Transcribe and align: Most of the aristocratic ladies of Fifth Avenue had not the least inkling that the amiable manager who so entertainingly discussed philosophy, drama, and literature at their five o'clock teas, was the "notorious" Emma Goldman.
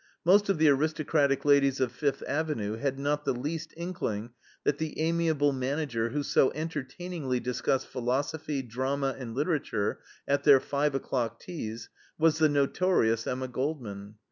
Most 0.25 0.49
of 0.49 0.57
the 0.57 0.67
aristocratic 0.67 1.45
ladies 1.45 1.79
of 1.79 1.91
Fifth 1.91 2.23
Avenue 2.27 2.75
had 2.75 2.97
not 2.97 3.23
the 3.23 3.35
least 3.35 3.71
inkling 3.77 4.31
that 4.63 4.79
the 4.79 4.99
amiable 4.99 5.53
manager 5.53 6.09
who 6.09 6.23
so 6.23 6.51
entertainingly 6.55 7.39
discussed 7.39 7.85
philosophy, 7.85 8.63
drama, 8.63 9.15
and 9.19 9.35
literature 9.35 9.99
at 10.27 10.43
their 10.43 10.59
five 10.59 10.95
o'clock 10.95 11.39
teas, 11.39 11.87
was 12.17 12.39
the 12.39 12.49
"notorious" 12.49 13.27
Emma 13.27 13.47
Goldman. 13.47 14.15